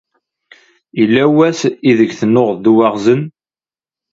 [0.99, 3.21] Yella was ideg tennuɣeḍ d uwaɣzen?